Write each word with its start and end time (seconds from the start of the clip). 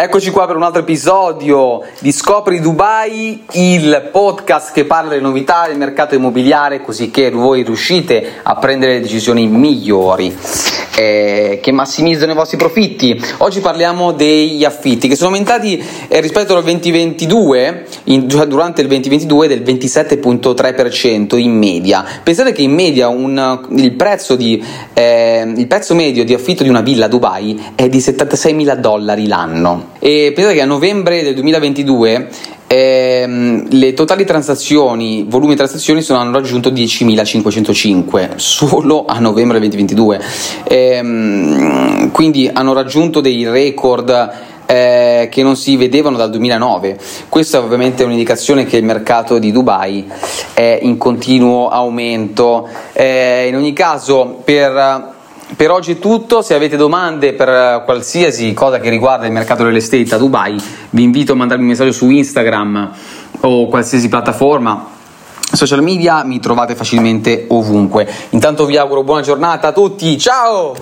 Eccoci 0.00 0.30
qua 0.30 0.46
per 0.46 0.54
un 0.54 0.62
altro 0.62 0.82
episodio 0.82 1.82
di 1.98 2.12
Scopri 2.12 2.60
Dubai, 2.60 3.44
il 3.54 4.10
podcast 4.12 4.72
che 4.72 4.84
parla 4.84 5.08
delle 5.08 5.20
novità 5.20 5.66
del 5.66 5.76
mercato 5.76 6.14
immobiliare 6.14 6.82
così 6.82 7.10
che 7.10 7.32
voi 7.32 7.64
riuscite 7.64 8.34
a 8.44 8.54
prendere 8.54 8.92
le 8.92 9.00
decisioni 9.00 9.48
migliori 9.48 10.38
eh, 10.98 11.60
che 11.62 11.70
massimizzano 11.70 12.32
i 12.32 12.34
vostri 12.34 12.56
profitti. 12.56 13.20
Oggi 13.38 13.60
parliamo 13.60 14.10
degli 14.10 14.64
affitti 14.64 15.06
che 15.06 15.14
sono 15.14 15.28
aumentati 15.28 15.80
eh, 16.08 16.20
rispetto 16.20 16.56
al 16.56 16.62
2022, 16.64 17.86
in, 18.04 18.26
durante 18.26 18.80
il 18.80 18.88
2022 18.88 19.46
del 19.46 19.62
27.3% 19.62 21.38
in 21.38 21.56
media. 21.56 22.04
Pensate 22.22 22.50
che 22.50 22.62
in 22.62 22.72
media 22.72 23.06
un, 23.08 23.68
il, 23.76 23.92
prezzo 23.92 24.34
di, 24.34 24.62
eh, 24.92 25.52
il 25.56 25.66
prezzo 25.68 25.94
medio 25.94 26.24
di 26.24 26.34
affitto 26.34 26.64
di 26.64 26.68
una 26.68 26.80
villa 26.80 27.04
a 27.04 27.08
Dubai 27.08 27.72
è 27.76 27.88
di 27.88 28.00
76 28.00 28.52
mila 28.52 28.74
dollari 28.74 29.28
l'anno. 29.28 29.90
E 30.00 30.32
pensate 30.34 30.56
che 30.56 30.62
a 30.62 30.66
novembre 30.66 31.22
del 31.22 31.34
2022 31.34 32.28
ehm, 32.68 33.66
le 33.70 33.92
totali 33.94 34.24
transazioni, 34.24 35.26
volumi 35.28 35.56
transazioni 35.56 36.02
sono, 36.02 36.20
hanno 36.20 36.32
raggiunto 36.32 36.70
10.505 36.70 38.36
solo 38.36 39.04
a 39.06 39.18
novembre 39.18 39.58
2022, 39.58 40.20
ehm, 40.64 42.10
quindi 42.12 42.48
hanno 42.52 42.72
raggiunto 42.74 43.20
dei 43.20 43.48
record 43.48 44.46
eh, 44.66 45.28
che 45.30 45.42
non 45.42 45.56
si 45.56 45.76
vedevano 45.76 46.18
dal 46.18 46.30
2009. 46.30 46.98
Questa 47.28 47.58
ovviamente 47.58 48.02
è 48.02 48.06
un'indicazione 48.06 48.66
che 48.66 48.76
il 48.76 48.84
mercato 48.84 49.38
di 49.38 49.50
Dubai 49.50 50.06
è 50.52 50.78
in 50.82 50.98
continuo 50.98 51.68
aumento. 51.68 52.68
Eh, 52.92 53.46
in 53.48 53.56
ogni 53.56 53.72
caso, 53.72 54.40
per 54.44 55.16
per 55.58 55.72
oggi 55.72 55.94
è 55.94 55.98
tutto, 55.98 56.40
se 56.40 56.54
avete 56.54 56.76
domande 56.76 57.32
per 57.32 57.82
qualsiasi 57.84 58.54
cosa 58.54 58.78
che 58.78 58.90
riguarda 58.90 59.26
il 59.26 59.32
mercato 59.32 59.64
real 59.64 59.74
estate 59.74 60.14
a 60.14 60.16
Dubai, 60.16 60.56
vi 60.90 61.02
invito 61.02 61.32
a 61.32 61.34
mandarmi 61.34 61.64
un 61.64 61.70
messaggio 61.70 61.90
su 61.90 62.08
Instagram 62.08 62.92
o 63.40 63.66
qualsiasi 63.66 64.08
piattaforma 64.08 64.86
social 65.40 65.82
media, 65.82 66.22
mi 66.22 66.38
trovate 66.38 66.76
facilmente 66.76 67.46
ovunque. 67.48 68.08
Intanto 68.30 68.66
vi 68.66 68.76
auguro 68.76 69.02
buona 69.02 69.22
giornata 69.22 69.66
a 69.66 69.72
tutti, 69.72 70.16
ciao! 70.16 70.76